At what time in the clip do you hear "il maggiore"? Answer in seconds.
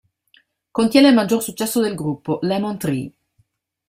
1.09-1.43